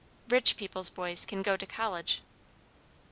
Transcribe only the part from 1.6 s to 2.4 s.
college."